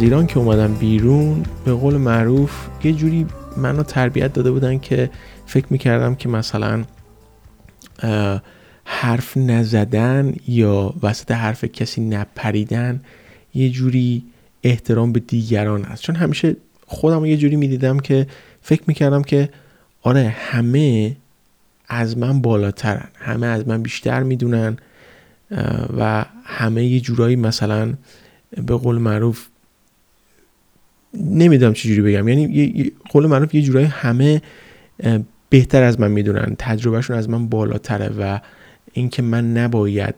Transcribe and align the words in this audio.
از 0.00 0.04
ایران 0.04 0.26
که 0.26 0.38
اومدم 0.38 0.74
بیرون 0.74 1.42
به 1.64 1.72
قول 1.72 1.96
معروف 1.96 2.68
یه 2.84 2.92
جوری 2.92 3.26
منو 3.56 3.82
تربیت 3.82 4.32
داده 4.32 4.50
بودن 4.50 4.78
که 4.78 5.10
فکر 5.46 5.66
می‌کردم 5.70 6.14
که 6.14 6.28
مثلا 6.28 6.84
حرف 8.84 9.36
نزدن 9.36 10.34
یا 10.48 10.94
وسط 11.02 11.30
حرف 11.30 11.64
کسی 11.64 12.00
نپریدن 12.00 13.00
یه 13.54 13.70
جوری 13.70 14.24
احترام 14.62 15.12
به 15.12 15.20
دیگران 15.20 15.84
است. 15.84 16.02
چون 16.02 16.16
همیشه 16.16 16.56
خودم 16.86 17.24
یه 17.24 17.36
جوری 17.36 17.56
می‌دیدم 17.56 17.98
که 17.98 18.26
فکر 18.62 18.82
می‌کردم 18.86 19.22
که 19.22 19.48
آره 20.02 20.34
همه 20.38 21.16
از 21.88 22.18
من 22.18 22.40
بالاترن 22.40 23.08
همه 23.14 23.46
از 23.46 23.68
من 23.68 23.82
بیشتر 23.82 24.22
می‌دونن 24.22 24.76
و 25.98 26.24
همه 26.44 26.84
یه 26.84 27.00
جورایی 27.00 27.36
مثلا 27.36 27.94
به 28.66 28.76
قول 28.76 28.98
معروف 28.98 29.46
نمی‌دونم 31.14 31.72
چجوری 31.72 32.02
بگم. 32.02 32.28
یعنی 32.28 32.92
قول 33.10 33.26
معروف 33.26 33.54
یه 33.54 33.62
جورایی 33.62 33.86
همه 33.86 34.42
بهتر 35.48 35.82
از 35.82 36.00
من 36.00 36.10
می‌دونن. 36.10 36.56
تجربهشون 36.58 37.16
از 37.16 37.28
من 37.28 37.48
بالاتره 37.48 38.08
و 38.08 38.40
اینکه 38.92 39.22
من 39.22 39.52
نباید 39.56 40.14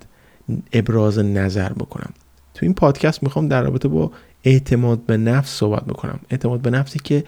ابراز 0.73 1.19
نظر 1.19 1.73
بکنم. 1.73 2.13
تو 2.55 2.67
این 2.67 2.75
پادکست 2.75 3.23
می‌خوام 3.23 3.49
در 3.49 3.63
رابطه 3.63 3.89
با 3.89 4.13
اعتماد 4.45 5.07
به 5.07 5.17
نفس 5.17 5.51
صحبت 5.51 5.85
بکنم. 5.85 6.21
اعتماد 6.31 6.61
به 6.61 6.71
نفسی 6.71 6.99
که 6.99 7.25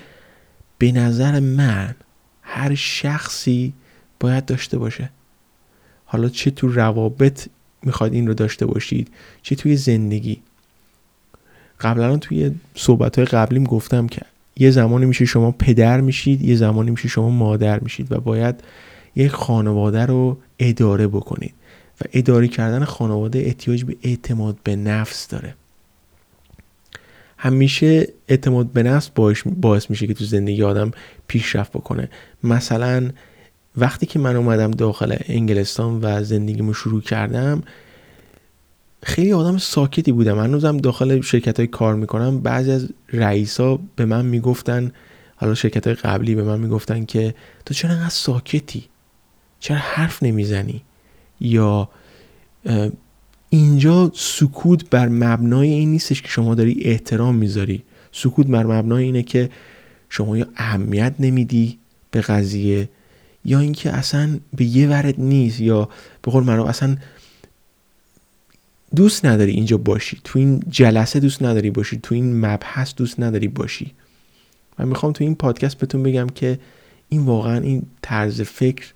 به 0.79 0.93
نظر 0.93 1.41
من 1.41 1.95
هر 2.43 2.75
شخصی 2.75 3.73
باید 4.21 4.45
داشته 4.45 4.79
باشه. 4.79 5.11
حالا 6.05 6.29
چه 6.29 6.51
تو 6.51 6.69
روابط 6.69 7.49
می‌خواید 7.83 8.13
این 8.13 8.27
رو 8.27 8.35
داشته 8.35 8.67
باشید 8.67 9.09
چه 9.43 9.55
توی 9.55 9.77
زندگی. 9.77 10.43
قبلا 11.85 12.17
توی 12.17 12.51
صحبت 12.75 13.17
های 13.17 13.25
قبلیم 13.25 13.65
گفتم 13.65 14.07
که 14.07 14.23
یه 14.57 14.71
زمانی 14.71 15.07
میشه 15.07 15.25
شما 15.25 15.51
پدر 15.51 16.01
میشید 16.01 16.43
یه 16.43 16.57
زمانی 16.57 16.91
میشه 16.91 17.09
شما 17.09 17.31
مادر 17.31 17.81
میشید 17.81 18.13
و 18.13 18.21
باید 18.21 18.55
یک 19.17 19.33
خانواده 19.33 20.07
رو 20.07 20.39
اداره 20.59 21.07
بکنید 21.07 21.55
و 22.01 22.05
اداره 22.13 22.49
کردن 22.49 22.85
خانواده 22.85 23.39
احتیاج 23.39 23.85
به 23.85 23.97
اعتماد 24.03 24.57
به 24.65 24.77
نفس 24.77 25.29
داره. 25.29 25.55
همیشه 27.37 28.09
اعتماد 28.29 28.67
به 28.67 28.83
نفس 28.83 29.11
باعث 29.61 29.91
میشه 29.91 30.07
که 30.07 30.15
تو 30.15 30.25
زندگی 30.25 30.63
آدم 30.63 30.91
پیشرفت 31.29 31.73
بکنه. 31.73 32.11
مثلا 32.45 33.11
وقتی 33.77 34.07
که 34.07 34.19
من 34.19 34.37
اومدم 34.37 34.71
داخل 34.71 35.17
انگلستان 35.29 35.99
و 36.03 36.23
زندگیمو 36.23 36.75
شروع 36.75 37.01
کردم 37.01 37.63
خیلی 39.05 39.33
آدم 39.33 39.59
ساکتی 39.59 40.13
بودم 40.13 40.39
هنوزم 40.39 40.77
داخل 40.77 41.21
شرکت 41.21 41.59
های 41.59 41.67
کار 41.67 41.95
می‌کنم. 41.95 42.41
بعضی 42.41 42.71
از 42.71 42.89
رئیسا 43.13 43.79
به 43.97 44.05
من 44.05 44.27
می‌گفتن 44.27 44.93
حالا 45.37 45.55
شرکت 45.55 45.87
های 45.87 45.97
قبلی 45.97 46.35
به 46.35 46.43
من 46.43 46.61
می‌گفتن 46.61 47.05
که 47.05 47.35
تو 47.67 47.75
چرا 47.75 47.91
انقدر 47.91 48.09
ساکتی؟ 48.09 48.85
چرا 49.61 49.77
حرف 49.77 50.23
نمی‌زنی؟ 50.23 50.83
یا 51.41 51.89
اینجا 53.51 54.13
سکوت 54.15 54.91
بر 54.91 55.09
مبنای 55.09 55.69
این 55.69 55.91
نیستش 55.91 56.23
که 56.23 56.29
شما 56.29 56.55
داری 56.55 56.81
احترام 56.83 57.35
می‌ذاری. 57.35 57.83
سکوت 58.13 58.47
بر 58.47 58.65
مبنای 58.65 59.05
اینه 59.05 59.23
که 59.23 59.51
شما 60.09 60.39
یا 60.39 60.47
اهمیت 60.57 61.15
نمیدی 61.19 61.79
به 62.11 62.21
قضیه 62.21 62.89
یا 63.45 63.61
اینکه 63.61 63.91
اصلا 63.91 64.39
به 64.57 64.65
یه 64.65 64.89
ورد 64.89 65.15
نیست 65.19 65.61
یا 65.61 65.89
به 66.23 66.31
قول 66.31 66.51
اصلا 66.51 66.97
دوست 68.95 69.25
نداری 69.25 69.53
اینجا 69.53 69.77
باشی. 69.77 70.21
تو 70.25 70.39
این 70.39 70.63
جلسه 70.71 71.21
دوست 71.21 71.43
نداری 71.43 71.71
باشی. 71.71 71.99
تو 72.03 72.15
این 72.15 72.41
مبحث 72.47 72.95
دوست 72.95 73.21
نداری 73.21 73.49
باشی. 73.49 73.93
و 74.79 74.87
می‌خوام 74.87 75.13
تو 75.13 75.25
این 75.25 75.35
پادکست 75.35 75.79
بهتون 75.79 76.03
بگم 76.03 76.27
که 76.27 76.59
این 77.09 77.21
واقعا 77.21 77.61
این 77.61 77.83
طرز 78.03 78.41
فکر 78.41 78.87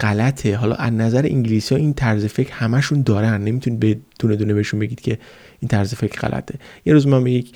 غلطه. 0.00 0.56
حالا 0.56 0.74
از 0.74 0.92
نظر 0.92 1.26
انگلیسی 1.26 1.74
ها 1.74 1.80
این 1.80 1.94
طرز 1.94 2.24
فکر 2.24 2.52
همشون 2.52 3.02
دارن. 3.02 3.44
نمی‌تونید 3.44 3.80
به 3.80 3.98
دونه 4.18 4.36
دونه 4.36 4.54
بهشون 4.54 4.80
بگید 4.80 5.00
که 5.00 5.18
این 5.60 5.68
طرز 5.68 5.94
فکر 5.94 6.20
غلطه. 6.20 6.58
یه 6.86 6.92
روز 6.92 7.06
من 7.06 7.24
به 7.24 7.30
یک 7.30 7.52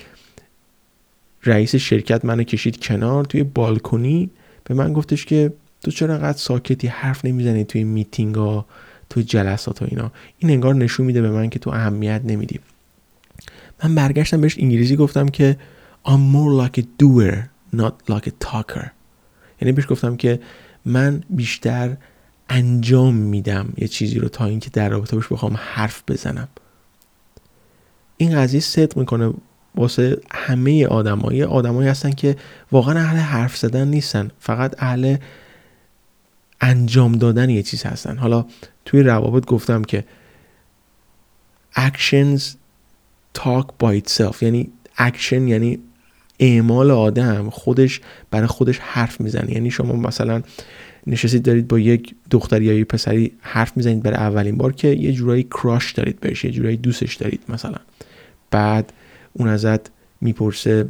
رئیس 1.43 1.75
شرکت 1.75 2.25
منو 2.25 2.43
کشید 2.43 2.79
کنار 2.83 3.25
توی 3.25 3.43
بالکنی. 3.43 4.29
به 4.63 4.73
من 4.73 4.93
گفتش 4.93 5.25
که 5.25 5.53
تو 5.83 5.91
چرا 5.91 6.13
انقدر 6.13 6.37
ساکتی 6.37 6.87
حرف 6.87 7.25
نمی‌زنی 7.25 7.63
توی 7.63 7.83
میتینگ 7.83 8.35
ها 8.35 8.65
توی 9.09 9.23
جلسات 9.23 9.81
و 9.81 9.85
اینا. 9.89 10.11
این 10.37 10.51
انگار 10.51 10.75
نشون 10.75 11.05
میده 11.05 11.21
به 11.21 11.29
من 11.29 11.49
که 11.49 11.59
تو 11.59 11.69
اهمیت 11.69 12.21
نمیدی. 12.25 12.59
من 13.83 13.95
برگشتم 13.95 14.41
بهش 14.41 14.57
انگلیسی 14.59 14.95
گفتم 14.95 15.27
که 15.27 15.57
I'm 16.05 16.33
more 16.33 16.67
like 16.67 16.81
a 16.81 16.83
doer 16.83 17.35
not 17.75 18.13
like 18.13 18.27
a 18.27 18.31
talker. 18.45 18.87
یعنی 19.61 19.71
بهش 19.71 19.85
گفتم 19.89 20.15
که 20.15 20.39
من 20.85 21.23
بیشتر 21.29 21.97
انجام 22.49 23.15
میدم 23.15 23.73
یه 23.77 23.87
چیزی 23.87 24.19
رو 24.19 24.29
تا 24.29 24.45
اینکه 24.45 24.69
در 24.69 24.89
رابطه 24.89 25.15
باش 25.15 25.27
بخوام 25.27 25.57
حرف 25.59 26.03
بزنم. 26.07 26.47
این 28.17 28.35
قضیه 28.35 28.59
صدق 28.59 28.97
می‌کنه 28.97 29.33
واسه 29.75 30.17
همه 30.31 30.87
آدمایی 30.87 31.43
آدمایی 31.43 31.89
هستن 31.89 32.11
که 32.11 32.35
واقعا 32.71 32.99
اهل 32.99 33.17
حرف 33.17 33.57
زدن 33.57 33.87
نیستن. 33.87 34.31
فقط 34.39 34.75
اهل 34.77 35.17
انجام 36.61 37.11
دادن 37.11 37.49
یه 37.49 37.63
چیز 37.63 37.83
هستن. 37.83 38.17
حالا 38.17 38.45
توی 38.85 39.03
روابط 39.03 39.45
گفتم 39.45 39.81
که 39.81 40.05
actions 41.75 42.41
talk 43.37 43.65
by 43.83 44.01
itself. 44.01 44.43
یعنی 44.43 44.69
اکشن 44.97 45.47
یعنی 45.47 45.79
اعمال 46.39 46.91
آدم. 46.91 47.49
خودش 47.49 48.01
برای 48.31 48.47
خودش 48.47 48.79
حرف 48.79 49.21
می‌زنه. 49.21 49.51
یعنی 49.51 49.71
شما 49.71 49.93
مثلا 49.93 50.41
نشستید 51.07 51.43
دارید 51.43 51.67
با 51.67 51.79
یک 51.79 52.15
دختری 52.31 52.65
یا 52.65 52.73
یک 52.73 52.87
پسری 52.87 53.31
حرف 53.39 53.77
می‌زنید 53.77 54.03
برای 54.03 54.17
اولین 54.17 54.57
بار 54.57 54.73
که 54.73 54.87
یه 54.87 55.13
جورایی 55.13 55.43
crush 55.43 55.91
دارید 55.91 56.19
بهش 56.19 56.45
یه 56.45 56.51
جورایی 56.51 56.77
دوستش 56.77 57.15
دارید 57.15 57.41
مثلا. 57.49 57.77
بعد 58.51 58.93
اون 59.33 59.47
ازت 59.47 59.91
می‌پرسه 60.21 60.85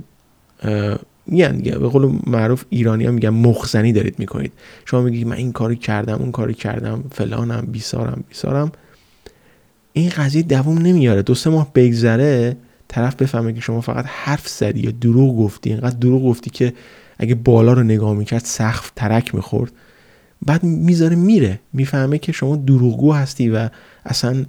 میگن 1.31 1.55
دیگه 1.55 1.77
به 1.77 1.87
قول 1.87 2.19
معروف 2.27 2.65
ایرانی 2.69 3.05
ها 3.05 3.11
میگن 3.11 3.29
مخزنی 3.29 3.93
دارید 3.93 4.19
می‌کنید. 4.19 4.51
شما 4.85 5.01
میگید 5.01 5.27
من 5.27 5.35
این 5.35 5.51
کاری 5.51 5.75
کردم 5.75 6.17
اون 6.19 6.31
کاری 6.31 6.53
کردم 6.53 7.03
فلانم 7.11 7.67
بیسارم 7.71 8.23
بیسارم. 8.29 8.71
این 9.93 10.09
قضیه 10.09 10.41
دووم 10.41 10.77
نمیاره. 10.77 11.21
دو 11.21 11.35
سه 11.35 11.49
ماه 11.49 11.71
بگذره 11.75 12.57
طرف 12.87 13.15
بفهمه 13.15 13.53
که 13.53 13.61
شما 13.61 13.81
فقط 13.81 14.05
حرف 14.07 14.47
زدی 14.47 14.79
یا 14.79 14.91
دروغ 14.91 15.37
گفتی. 15.37 15.69
اینقدر 15.69 15.97
دروغ 15.97 16.23
گفتی 16.23 16.49
که 16.49 16.73
اگه 17.19 17.35
بالا 17.35 17.73
رو 17.73 17.83
نگاه 17.83 18.13
می‌کرد 18.13 18.41
سقف 18.45 18.91
ترک 18.95 19.35
می‌خورد. 19.35 19.71
بعد 20.45 20.63
می‌ذاره 20.63 21.15
میره. 21.15 21.59
می‌فهمه 21.73 22.17
که 22.17 22.31
شما 22.31 22.55
دروغگو 22.55 23.13
هستی 23.13 23.49
و 23.49 23.69
اصلا 24.05 24.45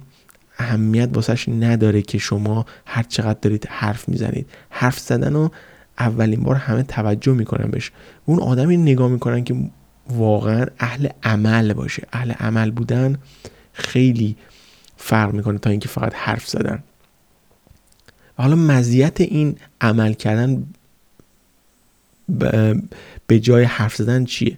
اهمیت 0.57 1.09
واسش 1.13 1.49
نداره 1.49 2.01
که 2.01 2.17
شما 2.17 2.65
هر 2.85 3.03
چقدر 3.03 3.39
دارید 3.41 3.67
حرف 3.69 4.09
می‌زنید. 4.09 4.47
حرف 4.69 4.99
زدن 4.99 5.35
و 5.35 5.49
اولین 5.99 6.43
بار 6.43 6.55
همه 6.55 6.83
توجه 6.83 7.33
می‌کنن 7.33 7.71
بهش. 7.71 7.91
اون 8.25 8.39
آدمی 8.39 8.77
نگاه 8.77 9.09
می‌کنن 9.09 9.43
که 9.43 9.55
واقعا 10.09 10.65
اهل 10.79 11.07
عمل 11.23 11.73
باشه. 11.73 12.07
اهل 12.13 12.31
عمل 12.31 12.71
بودن 12.71 13.17
خیلی 13.73 14.35
فرق 14.97 15.33
می‌کنه 15.33 15.57
تا 15.57 15.69
اینکه 15.69 15.89
فقط 15.89 16.13
حرف 16.15 16.47
زدن. 16.47 16.83
و 18.37 18.43
حالا 18.43 18.55
مزیت 18.55 19.21
این 19.21 19.55
عمل 19.81 20.13
کردن 20.13 20.63
به 23.27 23.39
جای 23.39 23.63
حرف 23.63 23.95
زدن 23.95 24.25
چیه؟ 24.25 24.57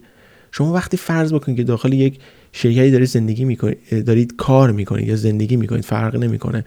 شما 0.52 0.74
وقتی 0.74 0.98
فرض 0.98 1.34
بکنید 1.34 1.58
که 1.58 1.64
داخل 1.64 1.94
یک 1.94 2.20
شرکتی 2.52 2.92
دارید 2.92 3.08
زندگی 3.08 3.46
می‌کنید 3.46 4.06
دارید 4.06 4.36
کار 4.36 4.72
می‌کنید 4.72 5.08
یا 5.08 5.16
زندگی 5.16 5.56
می‌کنید 5.56 5.84
فرق 5.86 6.16
نمی‌کنه 6.16 6.66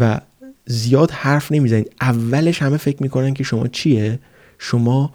و 0.00 0.20
زیاد 0.70 1.10
حرف 1.10 1.52
نمی‌زنید. 1.52 1.92
اولش 2.00 2.62
همه 2.62 2.76
فکر 2.76 3.02
می‌کنن 3.02 3.34
که 3.34 3.44
شما 3.44 3.66
چیه؟ 3.66 4.18
شما 4.58 5.12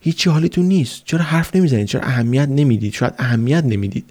هیچی 0.00 0.30
حالیتون 0.30 0.64
نیست. 0.64 1.02
چرا 1.04 1.22
حرف 1.22 1.56
نمی‌زنید؟ 1.56 1.86
چرا 1.86 2.00
اهمیت 2.00 2.48
نمی‌دید؟ 2.48 2.92
شاید 2.92 3.14
اهمیت 3.18 3.64
نمی‌دید. 3.64 4.10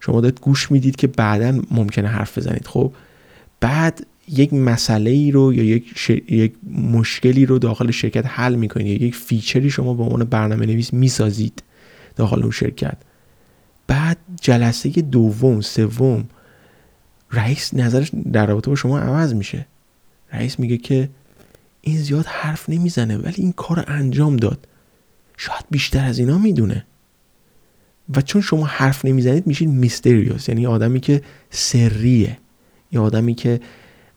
شما 0.00 0.20
دارید 0.20 0.40
گوش 0.40 0.70
می‌دید 0.70 0.96
که 0.96 1.06
بعدا 1.06 1.60
ممکنه 1.70 2.08
حرف 2.08 2.38
بزنید. 2.38 2.66
خب 2.66 2.92
بعد 3.60 4.06
یک 4.28 4.52
مسئله 4.52 5.10
ای 5.10 5.30
رو 5.30 5.54
یا 5.54 5.64
یک, 5.64 6.10
یک 6.28 6.52
مشکلی 6.72 7.46
رو 7.46 7.58
داخل 7.58 7.90
شرکت 7.90 8.24
حل 8.26 8.54
می‌کنید. 8.54 9.02
یا 9.02 9.08
یک 9.08 9.14
فیچری 9.14 9.70
شما 9.70 9.94
به 9.94 10.02
عنوان 10.02 10.24
برنامه 10.24 10.66
نویس 10.66 10.92
می‌سازید 10.92 11.62
داخل 12.16 12.42
اون 12.42 12.50
شرکت. 12.50 12.96
بعد 13.86 14.18
جلسه 14.40 14.88
دوم 14.88 15.60
سوم 15.60 16.24
رئیس 17.32 17.74
نظرش 17.74 18.10
در 18.32 18.46
رابطه 18.46 18.70
با 18.70 18.76
شما 18.76 18.98
عوض 18.98 19.34
میشه. 19.34 19.66
رئیس 20.32 20.58
میگه 20.58 20.76
که 20.76 21.08
این 21.80 21.98
زیاد 21.98 22.26
حرف 22.26 22.68
نمی‌زنه 22.70 23.16
ولی 23.16 23.34
این 23.36 23.52
کار 23.52 23.84
انجام 23.88 24.36
داد. 24.36 24.68
شاید 25.36 25.64
بیشتر 25.70 26.04
از 26.04 26.18
اینا 26.18 26.38
می‌دونه. 26.38 26.84
و 28.16 28.20
چون 28.20 28.42
شما 28.42 28.66
حرف 28.66 29.04
نمی‌زنید 29.04 29.46
میشید 29.46 29.68
میستریوس. 29.68 30.48
یعنی 30.48 30.66
آدمی 30.66 31.00
که 31.00 31.22
سریه. 31.50 32.38
یا 32.92 33.02
آدمی 33.02 33.34
که 33.34 33.60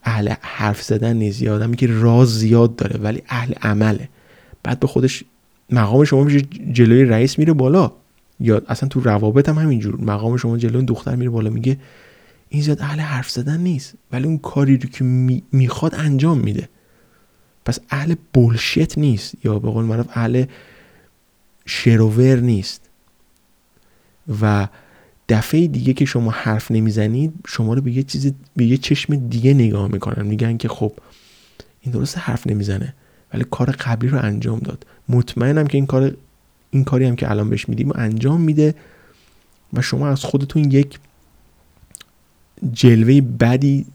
اهل 0.04 0.34
حرف 0.42 0.82
زدن 0.82 1.18
نیست. 1.18 1.42
یا 1.42 1.56
آدمی 1.56 1.76
که 1.76 1.88
راز 1.88 2.40
زیاد 2.40 2.76
داره 2.76 3.00
ولی 3.00 3.22
اهل 3.30 3.54
عمله. 3.62 4.10
بعد 4.64 4.80
به 4.80 4.88
خودش 4.88 5.24
مقام 5.70 6.04
شما 6.04 6.24
میشه 6.24 6.42
جلوی 6.72 7.06
رئیس 7.06 7.40
میره 7.40 7.54
بالا. 7.54 7.92
یا 8.40 8.62
اصلا 8.68 8.90
تو 8.90 9.00
روابط 9.00 9.50
هم 9.50 9.58
همینجور. 9.58 10.02
مقام 10.02 10.38
شما 10.38 10.58
جلوی 10.58 10.86
دختر 10.86 11.16
میره 11.16 11.30
بالا. 11.30 11.50
میگه 11.50 11.78
این 12.56 12.64
زیاد 12.64 12.82
اهل 12.82 13.00
حرف 13.00 13.30
زدن 13.30 13.60
نیست. 13.60 13.94
ولی 14.12 14.26
اون 14.26 14.38
کاری 14.38 14.78
رو 14.78 14.90
که 14.90 15.04
می‌خواد 15.52 15.96
انجام 15.96 16.40
میده. 16.40 16.70
پس 17.66 17.80
اهل 17.90 18.16
بولشت 18.34 18.98
نیست. 18.98 19.46
یا 19.46 19.60
به 19.60 19.70
قول 19.70 19.86
معروف 19.86 20.08
اهل 20.14 20.46
شروور 21.66 22.40
نیست. 22.40 22.82
و 24.42 24.68
دفعه 25.30 25.68
دیگه 25.68 25.94
که 25.94 26.06
شما 26.06 26.32
حرف 26.32 26.72
نمی‌زنید 26.72 27.34
شما 27.48 27.74
رو 27.74 27.82
به 27.82 27.92
یه 27.92 28.04
چیز 28.04 28.34
به 28.56 28.66
یه 28.66 28.78
چشم 28.78 29.16
دیگه 29.16 29.54
نگاه 29.54 29.88
می‌کنن. 29.92 30.26
میگن 30.26 30.58
که 30.58 30.68
خب 30.68 30.94
این 31.82 31.94
درست 31.94 32.18
حرف 32.18 32.48
نمی‌زنه. 32.48 32.94
ولی 33.34 33.46
کار 33.52 33.72
قبلی 33.72 34.10
رو 34.10 34.26
انجام 34.26 34.60
داد. 34.60 34.86
مطمئنم 35.10 35.68
که 35.68 35.78
این 35.78 35.86
کار 35.86 36.18
این 36.72 36.84
کاری 36.84 37.06
هم 37.06 37.16
که 37.16 37.32
الان 37.32 37.50
بهش 37.50 37.70
میدیم 37.70 37.92
انجام 37.96 38.42
میده. 38.42 38.76
و 39.74 39.82
شما 39.82 40.08
از 40.08 40.24
خودتون 40.24 40.72
یک 40.72 41.00
جلوه 42.74 43.22
بدی 43.22 43.86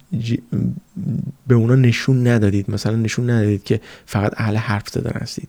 به 1.47 1.55
اونا 1.55 1.75
نشون 1.75 2.27
ندادید 2.27 2.71
مثلا 2.71 2.97
نشون 2.97 3.31
ندادید 3.31 3.65
که 3.65 3.81
فقط 4.07 4.33
اهل 4.37 4.57
حرف 4.57 4.89
زدن 4.89 5.21
هستید. 5.21 5.49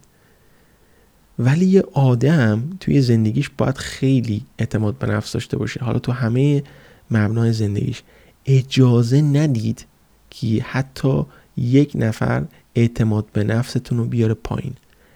ولی 1.40 1.66
یه 1.66 1.84
آدم 1.94 2.64
توی 2.80 3.02
زندگیش 3.02 3.50
باید 3.58 3.78
خیلی 3.78 4.46
اعتماد 4.60 4.98
به 4.98 5.08
نفس 5.08 5.34
داشته 5.34 5.58
باشه. 5.58 5.80
حالا 5.84 6.00
تو 6.00 6.12
همه 6.12 6.64
مبنای 7.12 7.54
زندگیش 7.54 8.04
اجازه 8.46 9.22
ندید 9.22 9.86
که 10.30 10.48
حتی 10.64 11.26
یک 11.58 11.92
نفر 11.96 12.46
اعتماد 12.76 13.26
به 13.34 13.44
نفستون 13.44 13.98
رو 13.98 14.06
بیاره 14.06 14.34
پایین. 14.34 14.74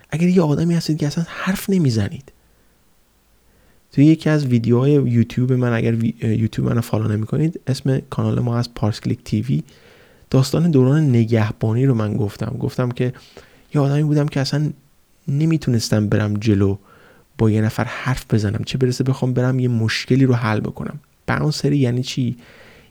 اگر 0.09 0.27
یه 0.27 0.41
آدمی 0.41 0.75
هستید 0.75 0.97
که 0.97 1.07
اصلا 1.07 1.25
حرف 1.27 1.69
نمی‌زنید 1.69 2.31
توی 3.95 4.05
یکی 4.05 4.29
از 4.29 4.45
ویدیوهای 4.45 4.91
یوتیوب 4.91 5.53
من 5.53 5.73
اگر 5.73 6.03
یوتیوب 6.23 6.69
منو 6.69 6.81
فالو 6.81 7.07
نمی‌کنید 7.07 7.59
اسم 7.67 7.99
کانال 8.09 8.39
ما 8.39 8.57
از 8.57 8.73
پارس 8.73 9.01
کلیک 9.01 9.19
تیوی. 9.23 9.63
داستان 10.29 10.71
دوران 10.71 11.09
نگهبانی 11.09 11.85
رو 11.85 11.93
من 11.93 12.17
گفتم. 12.17 12.57
گفتم 12.59 12.91
که 12.91 13.13
یه 13.75 13.81
آدمی 13.81 14.03
بودم 14.03 14.27
که 14.27 14.39
اصلا 14.39 14.69
نمی‌تونستم 15.27 16.07
برم 16.07 16.33
جلو 16.33 16.77
با 17.37 17.51
یه 17.51 17.61
نفر 17.61 17.83
حرف 17.83 18.33
بزنم. 18.33 18.63
چه 18.65 18.77
برسه 18.77 19.03
بخوام 19.03 19.33
برم 19.33 19.59
یه 19.59 19.67
مشکلی 19.67 20.25
رو 20.25 20.33
حل 20.33 20.59
بکنم. 20.59 20.99
باونسری 21.27 21.77
یعنی 21.77 22.03
چی؟ 22.03 22.37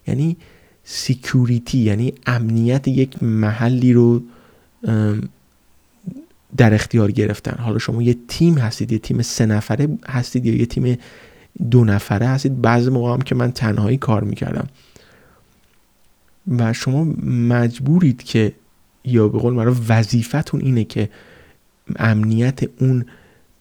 یعنی 0.07 0.37
سیکوریتی 0.85 1.79
یعنی 1.79 2.13
امنیت 2.27 2.89
یک 2.89 3.23
محلی 3.23 3.93
رو 3.93 4.23
در 6.57 6.75
اختیار 6.75 7.11
گرفتن. 7.11 7.63
حالا 7.63 7.79
شما 7.79 8.03
یه 8.03 8.17
تیم 8.29 8.59
هستید 8.59 8.93
یه 8.93 8.99
تیم 8.99 9.23
سه 9.23 9.47
نفره 9.47 9.89
هستید 10.07 10.47
یا 10.47 10.55
یه 10.55 10.67
تیم 10.67 10.99
دو 11.71 11.85
نفره 11.85 12.27
هستید 12.27 12.63
بعضی 12.63 12.91
موقع 12.91 13.13
هم 13.13 13.21
که 13.21 13.35
من 13.35 13.53
تنهایی 13.53 13.97
کار 13.97 14.25
می‌کردم. 14.25 14.67
و 16.59 16.73
شما 16.73 17.05
مجبورید 17.49 18.23
که 18.23 18.53
یا 19.05 19.29
به 19.29 19.39
قول 19.39 19.55
معروف 19.55 19.81
وظیفتون 19.89 20.61
اینه 20.61 20.85
که 20.85 21.09
امنیت 21.97 22.61
اون 22.81 23.07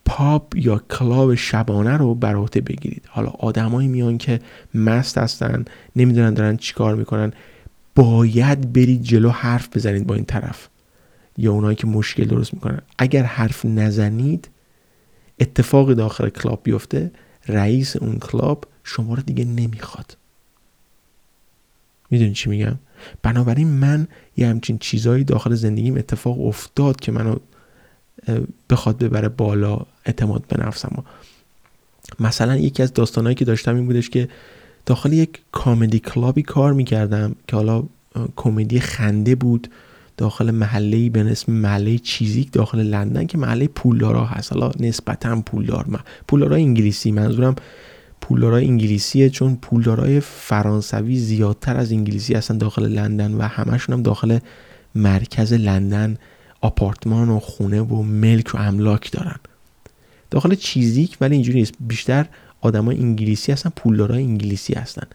pub 0.06 0.56
یا 0.56 0.82
club 0.90 1.36
شبانه 1.36 1.98
رو 1.98 2.16
بر 2.16 2.36
بگیرید. 2.36 3.06
حالا 3.08 3.30
آدمایی 3.30 3.88
میان 3.88 4.18
که 4.18 4.40
مست 4.76 5.18
هستن 5.18 5.66
نمی‌دونن 5.96 6.34
دارن 6.34 6.58
چیکار 6.58 6.96
می‌کنن 6.96 7.34
باید 7.96 8.74
برید 8.74 9.04
جلو 9.04 9.30
حرف 9.30 9.70
بزنید 9.76 10.08
با 10.08 10.16
این 10.16 10.26
طرف. 10.26 10.70
یا 11.38 11.52
اونایی 11.52 11.76
که 11.76 11.88
مشکل 11.88 12.26
درست 12.26 12.54
می‌کنن. 12.54 12.82
اگر 12.98 13.24
حرف 13.24 13.66
نزنید 13.66 14.50
اتفاق 15.40 15.94
داخل 15.94 16.30
club 16.30 16.60
بیفته 16.64 17.12
رئیس 17.48 17.96
اون 17.96 18.20
club 18.20 18.66
شما 18.84 19.14
رو 19.14 19.24
دیگه 19.24 19.46
نمی‌خواد. 19.46 20.18
می‌دونی 22.10 22.34
چی 22.34 22.50
میگم؟ 22.50 22.76
بنابراین 23.22 23.68
من 23.68 24.08
یه 24.38 24.48
همچین 24.48 24.78
چیزهایی 24.78 25.24
داخل 25.24 25.54
زندگیم 25.54 25.98
اتفاق 25.98 26.42
افتاد 26.42 27.00
که 27.00 27.12
منو 27.12 27.36
بخواد 28.70 28.98
ببره 28.98 29.30
بالا 29.30 29.86
اعتماد 30.06 30.44
به 30.48 30.66
نفسم. 30.66 31.04
مثلا 32.20 32.56
یکی 32.56 32.84
از 32.84 32.94
داستانهایی 32.94 33.36
که 33.36 33.46
داشتم 33.46 33.76
این 33.76 33.86
بودش 33.86 34.10
که 34.10 34.30
داخل 34.86 35.14
یک 35.14 35.42
کامدی 35.52 36.00
کلابی 36.00 36.44
کار 36.44 36.74
می‌کردم 36.74 37.36
که 37.48 37.56
حالا 37.56 37.84
کمدی 38.36 38.80
خنده 38.80 39.36
بود. 39.36 39.68
داخل 40.18 40.52
محله 40.52 41.10
به 41.10 41.32
اسم 41.32 41.52
محله 41.52 41.98
چیزیک 41.98 42.52
داخل 42.52 42.80
لندن 42.80 43.26
که 43.26 43.38
محله 43.38 43.68
پولدارا 43.68 44.26
هست. 44.26 44.54
حالا 44.54 44.72
نسبتا 44.80 45.42
پولدار 45.42 45.86
پولدارا 46.28 46.56
انگلیسی 46.56 47.12
منظورم 47.12 47.56
پولدارای 48.22 48.66
انگلیسیه 48.66 49.30
چون 49.30 49.56
پولدارای 49.56 50.20
فرانسوی 50.20 51.18
زیادتر 51.20 51.78
از 51.78 51.92
انگلیسی 51.92 52.34
هستن 52.34 52.58
داخل 52.58 52.88
لندن 52.88 53.34
و 53.34 53.42
همشون 53.42 53.96
هم 53.96 54.04
داخل 54.04 54.40
مرکز 54.96 55.54
لندن 55.54 56.18
آپارتمان 56.62 57.30
و 57.30 57.40
خونه 57.40 57.82
و 57.82 58.02
ملک 58.02 58.56
و 58.56 58.58
املاک 58.58 59.12
دارن. 59.12 59.40
داخل 60.32 60.56
چیزیک 60.56 61.18
ولی 61.22 61.36
اینجوری 61.36 61.60
نیست. 61.60 61.74
بیشتر 61.80 62.26
آدمای 62.62 62.98
انگلیسی 62.98 63.52
هستن 63.52 63.72
پولدارای 63.76 64.24
انگلیسی 64.24 64.74
هستن. 64.74 65.08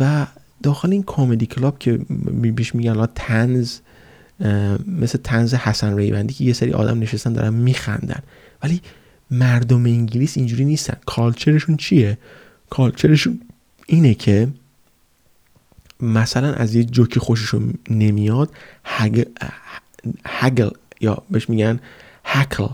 و 0.00 0.26
داخل 0.62 0.92
این 0.92 1.02
کامدی 1.02 1.46
کلاب 1.46 1.78
که 1.78 1.96
بیش 2.56 2.74
میگن 2.74 3.06
تنز 3.14 3.78
مثل 4.86 5.18
تنز 5.24 5.54
حسن 5.54 5.96
ریوندی 5.96 6.34
که 6.34 6.44
یه 6.44 6.52
سری 6.52 6.72
آدم 6.72 7.00
نشستن 7.00 7.32
دارن 7.32 7.54
میخندن. 7.54 8.22
ولی 8.62 8.80
مردم 9.30 9.84
انگلیس 9.84 10.36
اینجوری 10.36 10.64
نیستن. 10.64 10.96
کالچرشون 11.06 11.76
چیه؟ 11.76 12.18
کالچرشون 12.70 13.40
اینه 13.86 14.14
که 14.14 14.48
مثلا 16.00 16.54
از 16.54 16.74
یه 16.74 16.84
جوکی 16.84 17.20
خوششون 17.20 17.74
نمیاد 17.90 18.50
هگل 20.24 20.70
یا 21.00 21.22
بهش 21.30 21.48
میگن 21.48 21.80
هکل 22.24 22.68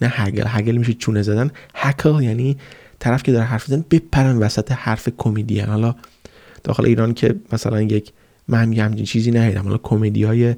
نه 0.00 0.08
هگل 0.08 0.44
هگل 0.46 0.76
میشه 0.76 0.94
چونه 0.94 1.22
زدن. 1.22 1.50
هکل 1.74 2.22
یعنی 2.22 2.56
طرف 2.98 3.22
که 3.22 3.32
داره 3.32 3.44
حرف 3.44 3.64
زدن 3.64 3.84
بپرن 3.90 4.36
وسط 4.38 4.72
حرف 4.72 5.08
کمدین. 5.18 5.64
حالا 5.64 5.94
داخل 6.64 6.86
ایران 6.86 7.14
که 7.14 7.34
مثلا 7.52 7.82
یک 7.82 8.12
من 8.48 8.72
همچین 8.72 9.04
چیزی 9.04 9.30
ندیدم 9.30 9.62
حالا 9.62 9.78
کمدی 9.78 10.24
های 10.24 10.54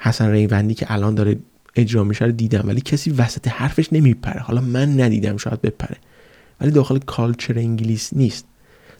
حسن 0.00 0.30
ریوندی 0.30 0.74
که 0.74 0.92
الان 0.92 1.14
داره 1.14 1.38
اجرا 1.76 2.04
میشه 2.04 2.24
رو 2.24 2.32
دیدم 2.32 2.62
ولی 2.68 2.80
کسی 2.80 3.10
وسط 3.10 3.48
حرفش 3.48 3.92
نمیپره. 3.92 4.40
حالا 4.40 4.60
من 4.60 5.00
ندیدم 5.00 5.36
شاید 5.36 5.62
بپره. 5.62 5.96
ولی 6.60 6.70
داخل 6.70 6.98
culture 6.98 7.58
انگلیس 7.58 8.10
نیست. 8.12 8.46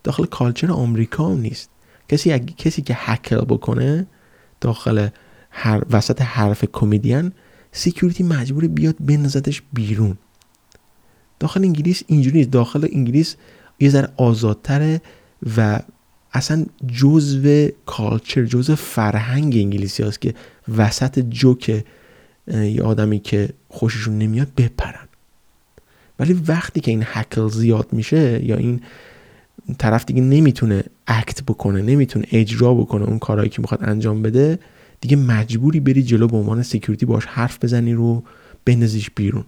داخل 0.05 0.25
culture 0.25 0.73
آمریکا 0.73 1.29
هم 1.29 1.41
نیست. 1.41 1.71
کسی 2.09 2.39
کسی 2.39 2.83
که 2.83 2.95
heckle 2.97 3.41
بکنه 3.41 4.07
داخل 4.61 5.09
هر 5.51 5.83
وسط 5.91 6.23
حرف 6.23 6.65
کمدین 6.73 7.33
security 7.73 8.23
مجبور 8.23 8.67
بیاد 8.67 8.97
بندازتش 9.01 9.63
بیرون. 9.73 10.19
داخل 11.39 11.65
انگلیس 11.65 12.03
اینجوری 12.07 12.39
نیست. 12.39 12.51
داخل 12.51 12.89
انگلیس 12.93 13.37
یه 13.81 13.89
ذره 13.89 14.09
آزادتره 14.17 15.01
و 15.57 15.81
اصلا 16.37 16.67
جزو 16.89 17.69
culture 17.87 18.45
جزو 18.45 18.77
فرهنگ 18.77 19.55
انگلیسی 19.57 20.03
هست 20.03 20.21
که 20.21 20.35
وسط 20.77 21.19
جوک 21.19 21.85
یه 22.49 22.83
آدمی 22.83 23.19
که 23.19 23.49
خوششون 23.69 24.19
نمیاد 24.19 24.49
بپرن. 24.57 25.09
ولی 26.19 26.33
وقتی 26.33 26.81
که 26.81 26.91
این 26.91 27.03
heckle 27.07 27.49
زیاد 27.49 27.93
میشه 27.93 28.45
یا 28.45 28.57
این 28.57 28.81
طرف 29.79 30.05
دیگه 30.05 30.21
نمی‌تونه 30.21 30.85
act 31.07 31.43
بکنه 31.43 31.83
نمی‌تونه 31.83 32.27
اجرا 32.33 32.75
بکنه 32.75 33.05
اون 33.05 33.19
کارهایی 33.19 33.51
که 33.51 33.61
می‌خواد 33.63 33.81
انجام 33.85 34.23
بده 34.23 34.59
دیگه 35.01 35.17
مجبوری 35.17 35.81
بری 35.81 36.03
جلو 36.03 36.27
به 36.29 36.37
عنوان 36.37 36.63
security 36.63 37.07
باش 37.07 37.27
حرف 37.27 37.65
بزنی 37.65 37.93
و 37.93 38.23
بندازیش 38.65 39.11
بیرون. 39.11 39.45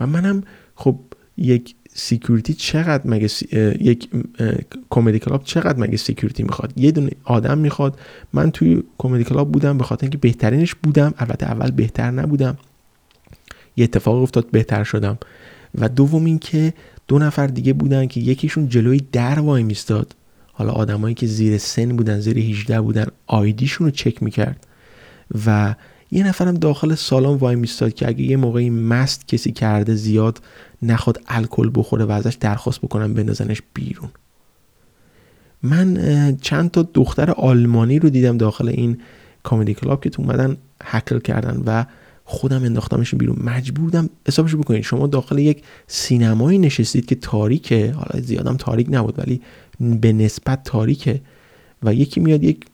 و 0.00 0.06
منم 0.06 0.42
خب 0.74 0.98
یک 1.36 1.74
security 1.94 2.54
چقدر 2.54 3.10
مگه 3.10 3.28
یک 3.80 4.08
comedy 4.90 5.18
club 5.18 5.44
چقدر 5.44 5.78
مگه 5.78 5.96
security 5.96 6.42
می‌خواد؟ 6.42 6.72
یه 6.76 6.90
دونه 6.90 7.10
آدم 7.24 7.58
می‌خواد. 7.58 7.98
من 8.32 8.50
توی 8.50 8.82
comedy 8.98 9.24
club 9.24 9.52
بودم 9.52 9.78
به 9.78 9.84
خاطر 9.84 10.04
اینکه 10.04 10.18
بهترینش 10.18 10.74
بودم. 10.74 11.14
البته 11.18 11.46
اول 11.46 11.70
بهتر 11.70 12.10
نبودم. 12.10 12.58
یه 13.76 13.84
اتفاق 13.84 14.22
افتاد 14.22 14.50
بهتر 14.50 14.84
شدم. 14.84 15.18
و 15.74 15.88
دوم 15.88 16.24
اینکه 16.24 16.74
دو 17.08 17.18
نفر 17.18 17.46
دیگه 17.46 17.72
بودن 17.72 18.06
که 18.06 18.20
یکیشون 18.20 18.68
جلوی 18.68 19.02
در 19.12 19.38
وای 19.38 19.62
میستاد 19.62 20.14
حالا 20.52 20.72
آدمایی 20.72 21.14
که 21.14 21.26
زیر 21.26 21.58
سن 21.58 21.96
بودن 21.96 22.20
زیر 22.20 22.38
18 22.38 22.80
بودن 22.80 23.06
آیدیشون 23.26 23.86
رو 23.86 23.90
چک 23.90 24.22
می‌کرد. 24.22 24.66
و 25.46 25.74
یه 26.14 26.26
نفرم 26.26 26.54
داخل 26.54 26.94
سالن 26.94 27.34
وای 27.34 27.56
میستاد 27.56 27.94
که 27.94 28.08
اگه 28.08 28.22
یه 28.22 28.36
موقعی 28.36 28.70
مست 28.70 29.28
کسی 29.28 29.52
کرده 29.52 29.94
زیاد 29.94 30.40
نخواد 30.82 31.20
الکل 31.28 31.70
بخوره 31.74 32.04
و 32.04 32.10
ازش 32.10 32.34
درخواست 32.40 32.80
بکنن 32.80 33.14
بندازنش 33.14 33.62
بیرون. 33.74 34.10
من 35.62 36.36
چند 36.40 36.70
تا 36.70 36.88
دختر 36.94 37.30
آلمانی 37.30 37.98
رو 37.98 38.10
دیدم 38.10 38.36
داخل 38.36 38.68
این 38.68 38.98
comedy 39.42 39.74
club 39.74 40.04
که 40.04 40.10
تو 40.10 40.22
اومدن 40.22 40.56
heckle 40.82 41.18
کردن 41.18 41.62
و 41.66 41.84
خودم 42.24 42.64
انداختمش 42.64 43.14
بیرون. 43.14 43.36
مجبور 43.44 43.84
بودم 43.84 44.10
حسابش 44.28 44.56
بکنید 44.56 44.82
شما 44.82 45.06
داخل 45.06 45.38
یک 45.38 45.62
سینمایی 45.86 46.58
نشستید 46.58 47.06
که 47.06 47.14
تاریکه. 47.14 47.92
حالا 47.92 48.20
زیادم 48.20 48.56
تاریک 48.56 48.86
نبود 48.90 49.18
ولی 49.18 49.42
به 49.80 50.12
نسبت 50.12 50.64
تاریکه 50.64 51.20
و 51.82 51.94
یکی 51.94 52.20
میاد 52.20 52.44
یک 52.44 52.66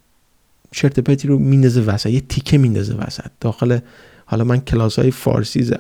چرت 0.71 1.01
پرتی 1.01 1.29
رو 1.29 1.39
میندازه 1.39 1.81
وسط 1.81 2.11
یه 2.11 2.21
تیکه 2.21 2.59
میندازه 2.59 2.95
وسط. 2.95 3.31
داخل 3.41 3.79
حالا 4.27 4.45
من 4.45 4.61
کلاس 4.61 4.99
های 4.99 5.11
فارسی 5.11 5.71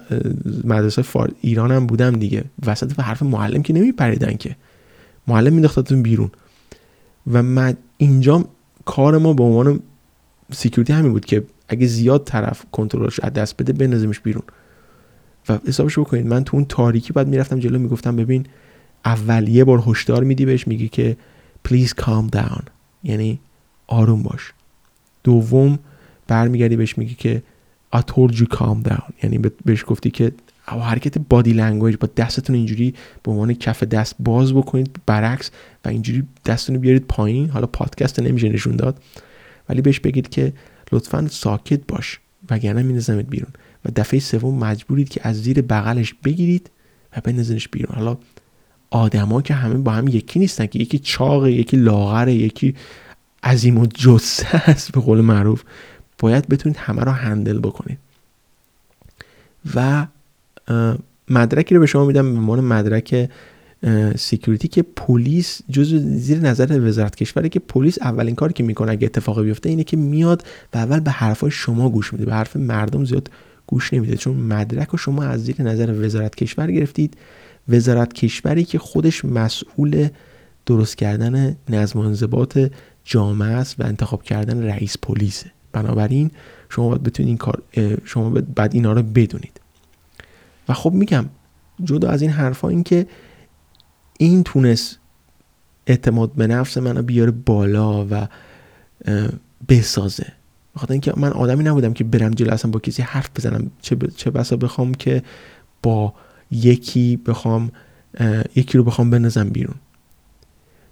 مدرسه 0.64 1.02
فار... 1.02 1.32
ایران 1.40 1.72
هم 1.72 1.86
بودم 1.86 2.12
دیگه. 2.12 2.44
وسط 2.66 2.92
و 2.98 3.02
حرف 3.02 3.22
معلم 3.22 3.62
که 3.62 3.72
نمیپریدن 3.72 4.36
که. 4.36 4.56
معلم 5.26 5.52
مینداختتون 5.52 6.02
بیرون. 6.02 6.30
و 7.32 7.42
من 7.42 7.76
اینجا 7.96 8.44
کار 8.84 9.18
ما 9.18 9.32
به 9.32 9.42
عنوان 9.42 9.80
security 10.52 10.92
همین 10.92 11.12
بود 11.12 11.24
که 11.24 11.44
اگه 11.68 11.86
زیاد 11.86 12.24
طرف 12.24 12.64
کنترلش 12.72 13.20
از 13.20 13.32
دست 13.32 13.56
بده 13.56 13.72
بندازمش 13.72 14.20
بیرون. 14.20 14.42
و 15.48 15.58
حسابش 15.66 15.98
بکنید. 15.98 16.26
من 16.26 16.44
تو 16.44 16.56
اون 16.56 16.66
تاریکی 16.68 17.12
بعد 17.12 17.28
می‌رفتم 17.28 17.58
جلو 17.58 17.78
می‌گفتم 17.78 18.16
ببین 18.16 18.46
اول 19.04 19.48
یه 19.48 19.64
بار 19.64 19.82
هشدار 19.86 20.24
میدی 20.24 20.46
بهش 20.46 20.68
میگی 20.68 20.88
که 20.88 21.16
please 21.68 21.88
calm 22.00 22.36
down. 22.36 22.62
یعنی 23.02 23.40
آروم 23.86 24.22
باش. 24.22 24.52
دوم 25.24 25.78
برمیگردی 26.26 26.76
بهش 26.76 26.98
میگی 26.98 27.14
که 27.14 27.42
I 27.96 27.98
told 27.98 28.32
you 28.34 28.46
calm 28.56 28.88
down. 28.88 29.12
یعنی 29.22 29.38
بهش 29.64 29.84
گفتی 29.86 30.10
که 30.10 30.32
او 30.72 30.80
حرکت 30.80 31.18
body 31.18 31.52
language 31.52 31.96
با 31.96 32.08
دستتون 32.16 32.56
اینجوری 32.56 32.94
به 33.22 33.30
عنوان 33.30 33.54
کف 33.54 33.82
دست 33.82 34.14
باز 34.18 34.54
بکنید 34.54 35.00
برعکس 35.06 35.50
و 35.84 35.88
اینجوری 35.88 36.22
دستتون 36.46 36.74
رو 36.74 36.80
بیارید 36.80 37.04
پایین. 37.08 37.50
حالا 37.50 37.66
پادکست 37.66 38.20
نمیشه 38.20 38.48
نشون 38.48 38.76
داد. 38.76 39.02
ولی 39.68 39.82
بهش 39.82 40.00
بگید 40.00 40.28
که 40.28 40.52
لطفا 40.92 41.28
ساکت 41.30 41.80
باش 41.88 42.20
وگرنه 42.50 42.82
میندازمت 42.82 43.26
بیرون. 43.26 43.52
و 43.84 43.90
دفعه 43.96 44.20
سوم 44.20 44.58
مجبورید 44.58 45.08
که 45.08 45.20
از 45.24 45.42
زیر 45.42 45.62
بغلش 45.62 46.14
بگیرید 46.24 46.70
و 47.16 47.20
بندازنش 47.24 47.68
بیرون. 47.68 47.96
حالا 47.96 48.18
آدما 48.90 49.42
که 49.42 49.54
همه 49.54 49.74
با 49.74 49.92
هم 49.92 50.08
یکی 50.08 50.38
نیستن 50.38 50.66
که 50.66 50.78
یکی 50.78 50.98
چاقه 50.98 51.52
یکی 51.52 51.76
لاغره 51.76 52.34
یکی 52.34 52.74
عظیم 53.42 53.78
و 53.78 53.86
جسه 53.86 54.70
است 54.70 54.92
به 54.92 55.00
قول 55.00 55.20
معروف. 55.20 55.62
باید 56.18 56.48
بتونید 56.48 56.76
همه 56.76 57.02
رو 57.02 57.12
هندل 57.12 57.58
بکنید. 57.58 57.98
و 59.74 60.06
مدرکی 61.30 61.74
رو 61.74 61.80
به 61.80 61.86
شما 61.86 62.04
میدم 62.04 62.32
به 62.32 62.38
عنوان 62.38 62.60
مدرک 62.60 63.30
security 64.16 64.68
که 64.68 64.82
پلیس 64.82 65.60
جزو 65.70 65.98
زیر 65.98 66.38
نظر 66.38 66.80
وزارت 66.80 67.14
کشوره 67.14 67.48
که 67.48 67.58
پلیس 67.58 67.98
اولین 68.02 68.34
کاری 68.34 68.52
که 68.52 68.62
می‌کنه 68.62 68.92
اگه 68.92 69.06
اتفاقی 69.06 69.44
بیفته 69.44 69.68
اینه 69.68 69.84
که 69.84 69.96
میاد 69.96 70.44
و 70.74 70.78
اول 70.78 71.00
به 71.00 71.10
حرفای 71.10 71.50
شما 71.50 71.90
گوش 71.90 72.12
میده. 72.12 72.24
به 72.24 72.32
حرف 72.32 72.56
مردم 72.56 73.04
زیاد 73.04 73.30
گوش 73.66 73.92
نمیده. 73.92 74.16
چون 74.16 74.36
مدرک 74.36 74.88
رو 74.88 74.98
شما 74.98 75.22
از 75.22 75.44
زیر 75.44 75.62
نظر 75.62 75.94
وزارت 76.06 76.34
کشور 76.34 76.70
گرفتید. 76.70 77.16
وزارت 77.68 78.12
کشوری 78.12 78.64
که 78.64 78.78
خودش 78.78 79.24
مسئول 79.24 80.08
درست 80.66 80.96
کردن 80.96 81.56
نظم 81.68 81.98
و 81.98 82.02
انضباط 82.02 82.58
جامعه 83.08 83.48
است 83.48 83.80
و 83.80 83.82
انتخاب 83.82 84.22
کردن 84.22 84.62
رئیس 84.62 84.96
پلیسه. 85.02 85.50
بنابراین 85.72 86.30
شما 86.68 86.88
باید 86.88 87.02
بتونید 87.02 87.28
این 87.28 87.36
کار 87.36 87.62
شما 88.04 88.30
بعد 88.30 88.74
اینا 88.74 88.92
رو 88.92 89.02
بدونید. 89.02 89.60
و 90.68 90.74
خب 90.74 90.92
میگم 90.92 91.26
جدا 91.84 92.10
از 92.10 92.22
این 92.22 92.30
حرفا 92.30 92.68
این 92.68 92.82
که 92.82 93.06
این 94.18 94.42
تونست 94.42 94.98
اعتماد 95.86 96.32
به 96.32 96.46
نفس 96.46 96.78
منو 96.78 97.02
بیاره 97.02 97.30
بالا 97.30 98.06
و 98.10 98.28
بسازه. 99.68 100.32
بخاطر 100.74 100.92
اینکه 100.92 101.12
من 101.16 101.32
آدمی 101.32 101.64
نبودم 101.64 101.92
که 101.92 102.04
برم 102.04 102.30
جلو 102.30 102.52
اصلا 102.52 102.70
با 102.70 102.80
کسی 102.80 103.02
حرف 103.02 103.30
بزنم. 103.36 103.70
چه, 103.82 103.96
چه 104.16 104.30
بسا 104.30 104.56
بخوام 104.56 104.94
که 104.94 105.22
با 105.82 106.14
یکی 106.50 107.16
بخوام 107.16 107.70
یکی 108.56 108.78
رو 108.78 108.84
بخوام 108.84 109.10
بنزم 109.10 109.48
بیرون. 109.48 109.74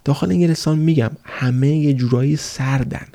داخل 0.07 0.31
انگلستان 0.31 0.79
میگم 0.79 1.09
همه 1.23 1.75
یه 1.75 1.93
جورایی 1.93 2.35
سردن. 2.35 3.07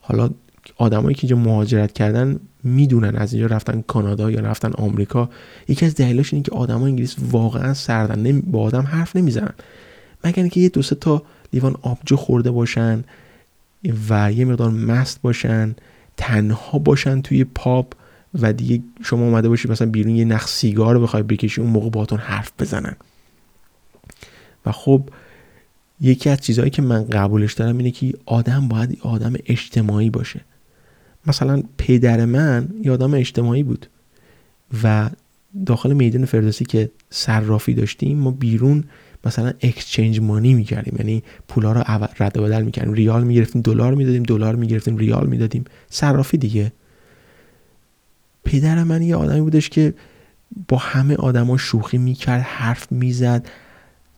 حالا 0.00 0.30
آدمایی 0.76 1.14
که 1.14 1.20
اینجا 1.22 1.50
مهاجرت 1.50 1.92
کردن 1.92 2.40
می‌دونن 2.64 3.16
از 3.16 3.32
اینجا 3.32 3.46
رفتن 3.46 3.84
کانادا 3.86 4.30
یا 4.30 4.40
رفتن 4.40 4.72
آمریکا. 4.72 5.30
یکی 5.68 5.86
از 5.86 5.94
دلیلاش 5.94 6.32
اینه 6.32 6.44
که 6.44 6.52
آدمای 6.52 6.90
انگلیس 6.90 7.16
واقعا 7.30 7.74
سردن. 7.74 8.40
با 8.40 8.62
آدم 8.62 8.82
حرف 8.82 9.16
نمی‌زنن. 9.16 9.52
مگر 10.24 10.42
اینکه 10.42 10.60
یه 10.60 10.68
دو 10.68 10.82
تا 10.82 11.22
لیوان 11.52 11.76
آبجو 11.82 12.16
خورده 12.16 12.50
باشن 12.50 13.04
و 14.08 14.32
یه 14.32 14.44
مقدار 14.44 14.70
مست 14.70 15.22
باشن 15.22 15.74
تنها 16.16 16.78
باشن 16.78 17.22
توی 17.22 17.44
پاپ 17.44 17.94
و 18.40 18.52
دیگه 18.52 18.82
شما 19.02 19.24
اومده 19.24 19.48
باشی 19.48 19.68
مثلا 19.68 19.90
بیرون 19.90 20.16
یه 20.16 20.24
نخ 20.24 20.48
سیگار 20.48 20.98
بخوای 20.98 21.22
بکشی 21.22 21.60
اون 21.60 21.70
موقع 21.70 21.90
باتون 21.90 22.18
حرف 22.18 22.52
بزنن. 22.58 22.96
و 24.66 24.72
خب 24.72 25.08
یکی 26.02 26.30
از 26.30 26.40
چیزهایی 26.40 26.70
که 26.70 26.82
من 26.82 27.04
قبولش 27.04 27.52
دارم 27.52 27.78
اینه 27.78 27.90
که 27.90 28.14
آدم 28.26 28.68
باید 28.68 28.98
آدم 29.02 29.32
اجتماعی 29.46 30.10
باشه. 30.10 30.40
مثلا 31.26 31.62
پدر 31.78 32.24
من 32.24 32.68
یه 32.82 32.92
آدم 32.92 33.14
اجتماعی 33.14 33.62
بود 33.62 33.86
و 34.84 35.10
داخل 35.66 35.92
میدان 35.92 36.24
فردوسی 36.24 36.64
که 36.64 36.90
صرافی 37.10 37.74
داشتیم 37.74 38.18
ما 38.18 38.30
بیرون 38.30 38.84
مثلا 39.24 39.52
اکسچنج 39.60 40.20
مانی 40.20 40.54
می‌کردیم. 40.54 40.96
یعنی 40.98 41.22
پولا 41.48 41.72
رو 41.72 41.84
رد 42.18 42.38
و 42.38 42.42
بدل 42.42 42.62
می‌کردیم. 42.62 42.92
ریال 42.92 43.24
می‌گرفتیم 43.24 43.62
دلار 43.62 43.94
می‌دادیم 43.94 44.22
دلار 44.22 44.56
می‌گرفتیم 44.56 44.96
ریال 44.96 45.26
می‌دادیم. 45.26 45.64
صرافی 45.90 46.38
دیگه. 46.38 46.72
پدر 48.44 48.84
من 48.84 49.02
یه 49.02 49.16
آدمی 49.16 49.40
بودش 49.40 49.68
که 49.68 49.94
با 50.68 50.76
همه 50.76 51.14
آدما 51.14 51.56
شوخی 51.56 51.98
می‌کرد 51.98 52.42
حرف 52.42 52.92
می‌زد. 52.92 53.48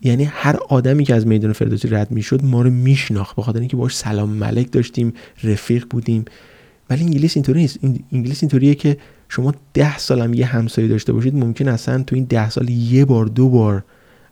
یعنی 0.04 0.24
هر 0.24 0.56
آدمی 0.56 1.04
که 1.04 1.14
از 1.14 1.26
میدان 1.26 1.52
فردوسی 1.52 1.88
رد 1.88 2.10
می‌شد 2.10 2.44
ما 2.44 2.62
رو 2.62 2.70
میشناخت. 2.70 3.36
بخاطر 3.36 3.58
اینکه 3.58 3.76
باش 3.76 3.96
سلام 3.96 4.30
ملک 4.30 4.72
داشتیم 4.72 5.12
رفیق 5.44 5.86
بودیم. 5.90 6.24
ولی 6.90 7.04
انگلیس 7.04 7.36
اینطوری 7.36 7.60
نیست. 7.60 7.78
انگلیس 8.12 8.42
اینطوریه 8.42 8.74
که 8.74 8.96
شما 9.28 9.54
ده 9.74 9.98
سالم 9.98 10.34
یه 10.34 10.46
همسایه 10.46 10.88
داشته 10.88 11.12
باشید 11.12 11.36
ممکن 11.36 11.68
اصلا 11.68 12.02
تو 12.02 12.16
این 12.16 12.24
ده 12.24 12.50
سال 12.50 12.68
یه 12.68 13.04
بار 13.04 13.26
دو 13.26 13.48
بار 13.48 13.84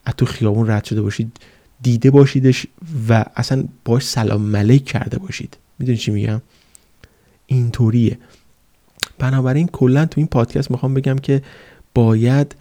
از 0.04 0.14
تو 0.16 0.26
خیابون 0.26 0.70
رد 0.70 0.84
شده 0.84 1.02
باشید 1.02 1.36
دیده 1.82 2.10
باشیدش 2.10 2.66
و 3.08 3.24
اصلا 3.36 3.64
باش 3.84 4.06
سلام 4.06 4.42
ملک 4.42 4.84
کرده 4.84 5.18
باشید. 5.18 5.56
می‌دونی 5.78 5.98
چی 5.98 6.10
میگم؟ 6.10 6.42
اینطوریه. 7.46 8.18
بنابراین 9.18 9.66
کلا 9.66 10.06
تو 10.06 10.20
این 10.20 10.26
پادکست 10.26 10.70
می‌خوام 10.70 10.94
بگم 10.94 11.16
که 11.16 11.42
باید 11.94 12.54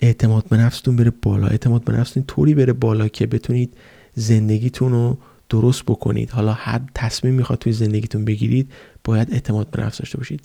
اعتماد 0.00 0.48
به 0.48 0.56
نفستون 0.56 0.96
بره 0.96 1.12
بالا. 1.22 1.46
اعتماد 1.46 1.84
به 1.84 1.92
نفستون 1.92 2.22
طوری 2.22 2.54
بره 2.54 2.72
بالا 2.72 3.08
که 3.08 3.26
بتونید 3.26 3.74
زندگیتون 4.14 4.92
رو 4.92 5.18
درست 5.48 5.82
بکنید. 5.82 6.30
حالا 6.30 6.52
هر 6.52 6.80
تصمیم 6.94 7.34
می‌خواد 7.34 7.58
توی 7.58 7.72
زندگیتون 7.72 8.24
بگیرید 8.24 8.72
باید 9.04 9.32
اعتماد 9.32 9.70
به 9.70 9.82
نفس 9.82 9.98
داشته 9.98 10.18
باشید. 10.18 10.40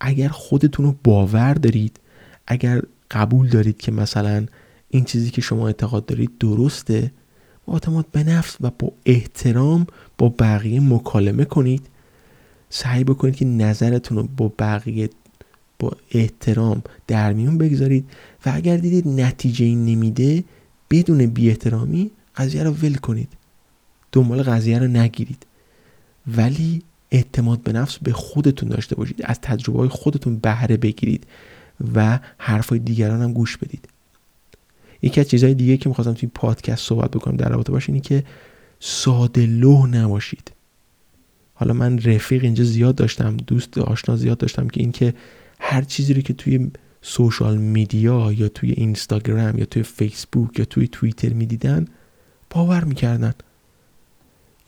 اگر 0.00 0.28
خودتون 0.28 0.86
رو 0.86 0.94
باور 1.04 1.54
دارید 1.54 2.00
اگر 2.46 2.82
قبول 3.10 3.48
دارید 3.48 3.78
که 3.78 3.92
مثلا 3.92 4.46
این 4.88 5.04
چیزی 5.04 5.30
که 5.30 5.40
شما 5.40 5.66
اعتقاد 5.66 6.06
دارید 6.06 6.30
درسته 6.40 7.12
با 7.66 7.72
اعتماد 7.72 8.06
به 8.12 8.24
نفس 8.24 8.56
و 8.60 8.70
با 8.78 8.92
احترام 9.06 9.86
با 10.18 10.34
بقیه 10.38 10.80
مکالمه 10.80 11.44
کنید. 11.44 11.86
سعی 12.70 13.04
بکنید 13.04 13.36
که 13.36 13.44
نظرتون 13.44 14.16
رو 14.18 14.28
با 14.36 14.52
بقیه 14.58 15.10
با 15.78 15.92
احترام 16.10 16.82
در 17.06 17.32
میون 17.32 17.58
بگذارید 17.58 18.10
و 18.46 18.52
اگر 18.54 18.76
دیدید 18.76 19.08
نتیجه 19.08 19.64
این 19.64 19.84
نمیده 19.84 20.44
بدون 20.90 21.26
بی 21.26 21.48
احترامی 21.48 22.10
قضیه 22.36 22.62
رو 22.62 22.70
ول 22.70 22.94
کنید. 22.94 23.28
دنبال 24.12 24.42
قضیه 24.42 24.78
رو 24.78 24.86
نگیرید. 24.86 25.46
ولی 26.36 26.82
اعتماد 27.10 27.60
به 27.60 27.72
نفس 27.72 27.98
به 27.98 28.12
خودتون 28.12 28.68
داشته 28.68 28.94
باشید. 28.94 29.20
از 29.24 29.40
تجربه 29.40 29.78
های 29.78 29.88
خودتون 29.88 30.36
بهره 30.36 30.76
بگیرید 30.76 31.26
و 31.94 32.20
حرفای 32.38 32.78
دیگران 32.78 33.22
هم 33.22 33.32
گوش 33.32 33.56
بدید. 33.56 33.88
یکی 35.02 35.20
از 35.20 35.28
چیزهای 35.28 35.54
دیگه 35.54 35.76
که 35.76 35.88
می‌خواستم 35.88 36.12
توی 36.12 36.30
پادکست 36.34 36.88
صحبت 36.88 37.10
بکنم 37.10 37.36
در 37.36 37.48
رابطه 37.48 37.72
باشه 37.72 37.92
اینه 37.92 38.00
که 38.00 38.24
ساده 38.80 39.46
لوح 39.46 39.86
نباشید. 39.86 40.52
حالا 41.54 41.72
من 41.72 41.98
رفیق 41.98 42.44
اینجا 42.44 42.64
زیاد 42.64 42.94
داشتم 42.94 43.36
دوست 43.36 43.78
آشنا 43.78 44.16
زیاد 44.16 44.38
داشتم 44.38 44.68
که 44.68 44.80
اینکه 44.80 45.14
هر 45.60 45.82
چیزی 45.82 46.14
رو 46.14 46.22
که 46.22 46.32
توی 46.32 46.70
سوشال 47.02 47.56
میدیا 47.56 48.32
یا 48.32 48.48
توی 48.48 48.70
اینستاگرام 48.70 49.58
یا 49.58 49.64
توی 49.64 49.82
فیسبوک 49.82 50.58
یا 50.58 50.64
توی 50.64 50.88
توییتر 50.88 51.32
می‌دیدن 51.32 51.86
باور 52.50 52.84
می‌کردن. 52.84 53.34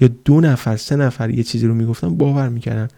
یا 0.00 0.08
دو 0.24 0.40
نفر 0.40 0.76
سه 0.76 0.96
نفر 0.96 1.30
یه 1.30 1.42
چیزی 1.42 1.66
رو 1.66 1.74
می‌گفتن 1.74 2.16
باور 2.16 2.48
می‌کردن. 2.48 2.88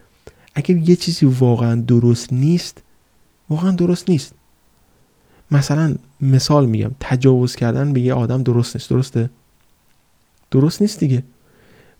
اگر 0.54 0.76
یه 0.76 0.96
چیزی 0.96 1.26
واقعا 1.26 1.80
درست 1.80 2.32
نیست 2.32 2.82
واقعا 3.50 3.70
درست 3.70 4.10
نیست. 4.10 4.34
مثلا 5.50 5.96
مثال 6.20 6.66
میگم 6.66 6.90
تجاوز 7.00 7.56
کردن 7.56 7.92
به 7.92 8.00
یه 8.00 8.14
آدم 8.14 8.42
درست 8.42 8.76
نیست. 8.76 8.90
درسته؟ 8.90 9.30
درست 10.50 10.82
نیست 10.82 11.00
دیگه. 11.00 11.22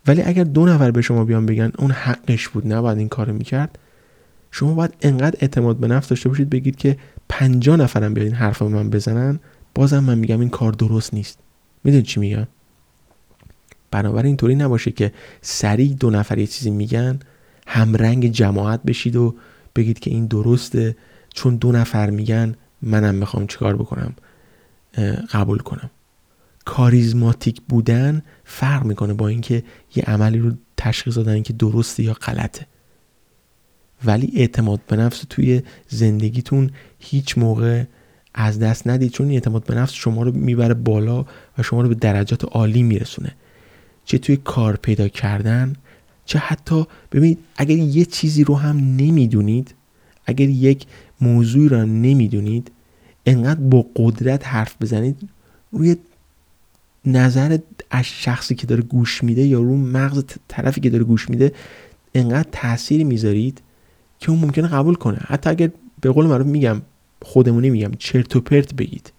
ولی 0.07 0.23
اگر 0.23 0.45
دو 0.45 0.67
نفر 0.67 0.91
به 0.91 1.03
شما 1.03 1.25
بیان 1.25 1.47
بگن 1.47 1.73
اون 1.79 1.91
حقش 1.91 2.49
بود 2.49 2.73
نباید 2.73 2.99
این 2.99 3.09
کارو 3.09 3.33
می‌کرد 3.33 3.79
شما 4.55 4.75
باید 4.75 4.95
انقدر 5.03 5.39
اعتماد 5.41 5.77
به 5.77 5.89
نفس 5.89 6.09
داشته 6.09 6.29
باشید 6.29 6.51
بگید 6.51 6.77
که 6.77 6.97
پنجاه 7.29 7.77
نفرم 7.77 8.15
بیاد 8.15 8.27
این 8.27 8.37
حرف 8.37 8.63
من 8.63 8.91
بزنن. 8.91 9.41
بازم 9.75 9.99
من 9.99 10.19
میگم 10.19 10.41
این 10.41 10.49
کار 10.49 10.73
درست 10.73 11.15
نیست. 11.15 11.39
می‌دونید 11.85 12.07
چی 12.07 12.21
میگم؟ 12.21 12.47
بنابراین 13.91 14.27
اینطوری 14.27 14.55
نباشه 14.55 14.91
که 14.91 15.13
سریع 15.41 15.95
دو 15.95 16.11
نفر 16.11 16.39
یه 16.39 16.47
چیزی 16.47 16.71
میگن 16.71 17.19
همرنگ 17.67 18.27
جماعت 18.27 18.83
بشید 18.83 19.17
و 19.17 19.35
بگید 19.77 19.99
که 19.99 20.11
این 20.11 20.27
درسته. 20.27 20.97
چون 21.35 21.57
دو 21.57 21.73
نفر 21.73 22.11
میگن 22.11 22.55
منم 22.83 23.15
می‌خوام 23.15 23.47
چیکار 23.47 23.77
بکنم؟ 23.77 24.15
قبول 25.33 25.59
کنم. 25.59 25.91
کاریزماتیک 26.65 27.63
بودن 27.69 28.23
فرق 28.45 28.85
می‌کنه 28.85 29.15
با 29.15 29.29
اینکه 29.29 29.63
یه 29.95 30.05
عملی 30.05 30.39
رو 30.39 30.53
تشخیص 30.77 31.17
دادن 31.17 31.43
که 31.43 31.53
درسته 31.53 32.03
یا 32.03 32.13
غلطه. 32.13 32.67
ولی 34.05 34.33
اعتماد 34.37 34.81
به 34.89 34.97
نفس 34.97 35.25
توی 35.31 35.63
زندگیتون 35.89 36.71
هیچ 36.99 37.39
موقع 37.39 37.85
از 38.35 38.59
دست 38.59 38.87
ندید 38.87 39.13
چون 39.13 39.31
اعتماد 39.31 39.65
به 39.65 39.75
نفس 39.75 39.93
شما 39.93 40.23
رو 40.23 40.33
می‌بره 40.33 40.75
بالا 40.75 41.25
و 41.59 41.63
شما 41.63 41.83
رو 41.83 41.89
به 41.89 41.95
درجات 41.95 42.45
عالی 42.45 42.83
میرسونه. 42.83 43.35
چه 44.05 44.19
توی 44.19 44.37
کار 44.37 44.77
پیدا 44.77 45.09
کردن 45.09 45.77
چه 46.25 46.39
حتی 46.39 46.87
ببینید 47.13 47.39
اگر 47.57 47.77
یه 47.77 48.05
چیزی 48.05 48.45
رو 48.45 48.57
هم 48.57 48.77
نمی‌دونید 48.77 49.75
اگر 50.27 50.49
یک 50.49 50.87
موضوعی 51.21 51.69
را 51.69 51.85
نمی‌دونید 51.85 52.71
انقدر 53.27 53.61
با 53.61 53.87
قدرت 53.97 54.47
حرف 54.47 54.77
بزنید 54.81 55.29
روی 55.73 55.97
نظر 57.05 57.59
از 57.91 58.05
شخصی 58.05 58.55
که 58.55 58.67
داره 58.67 58.83
گوش 58.83 59.25
میده 59.25 59.43
یا 59.43 59.61
رو 59.61 59.77
مغز 59.77 60.25
طرفی 60.49 60.81
که 60.81 60.91
داره 60.91 61.05
گوش 61.05 61.31
میده 61.31 61.53
انقدر 62.15 62.49
تاثیر 62.53 63.05
می‌ذارید 63.05 63.61
که 64.23 64.31
اون 64.31 64.41
ممکنه 64.41 64.69
قبول 64.69 64.95
کنه. 64.95 65.19
حتی 65.27 65.51
اگر 65.51 65.71
به 66.01 66.11
قول 66.11 66.27
معروف 66.27 66.47
میگم 66.47 66.83
خودمونی 67.23 67.71
میگم 67.71 67.91
چرت 67.99 68.37
و 68.37 68.41
پرت 68.41 68.75
بگید. 68.75 69.13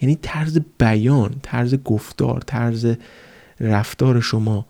یعنی 0.00 0.18
طرز 0.22 0.58
بیان 0.78 1.34
طرز 1.42 1.74
گفتار 1.74 2.40
طرز 2.40 2.94
رفتار 3.60 4.20
شما 4.20 4.66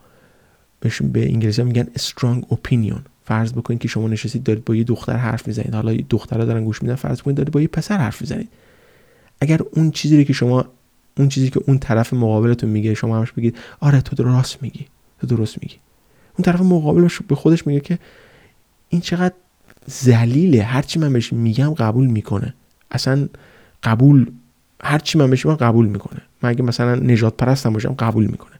به 0.79 0.91
انگلیسی 1.15 1.63
میگن 1.63 1.87
strong 1.97 2.55
opinion. 2.55 2.99
فرض 3.23 3.53
بکنید 3.53 3.79
که 3.79 3.87
شما 3.87 4.07
نشستید 4.07 4.43
دارید 4.43 4.65
با 4.65 4.75
یه 4.75 4.83
دختر 4.83 5.13
حرف 5.13 5.47
می‌زنید. 5.47 5.75
حالا 5.75 5.97
دخترها 6.09 6.45
دارن 6.45 6.63
گوش 6.63 6.81
میدن 6.81 6.95
فرض 6.95 7.21
بکنید 7.21 7.37
دارید 7.37 7.53
با 7.53 7.61
یه 7.61 7.67
پسر 7.67 7.97
حرف 7.97 8.21
می‌زنید. 8.21 8.49
اگر 9.41 9.59
اون 9.71 9.91
چیزی 9.91 10.25
که 10.25 10.33
شما 10.33 10.65
اون 11.17 11.29
چیزی 11.29 11.49
که 11.49 11.61
اون 11.67 11.79
طرف 11.79 12.13
مقابلتون 12.13 12.69
میگه 12.69 12.93
شما 12.93 13.17
همش 13.17 13.31
بگید 13.31 13.57
آره 13.79 14.01
تو 14.01 14.15
درست 14.15 14.63
میگی 14.63 14.85
تو 15.21 15.27
درست 15.27 15.57
میگی. 15.61 15.75
اون 16.37 16.43
طرف 16.43 16.61
مقابل 16.61 17.07
به 17.27 17.35
خودش 17.35 17.67
میگه 17.67 17.79
که 17.79 17.99
این 18.89 19.01
چقدر 19.01 19.33
ذلیله. 19.89 20.63
هرچی 20.63 20.99
من 20.99 21.13
بهش 21.13 21.33
میگم 21.33 21.73
قبول 21.73 22.07
می‌کنه. 22.07 22.53
اصلا 22.91 23.27
قبول 23.83 24.31
هرچی 24.83 25.17
من 25.17 25.29
بهش 25.29 25.45
میگم 25.45 25.57
قبول 25.57 25.85
می‌کنه. 25.85 26.21
من 26.41 26.49
اگه 26.49 26.63
مثلا 26.63 26.95
نجات 26.95 27.37
پرستم 27.37 27.73
باشم 27.73 27.93
قبول 27.93 28.25
می‌کنه. 28.25 28.55